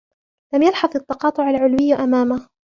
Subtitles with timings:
[0.53, 2.49] لم يلحظ التقاطع العلوي أمامه.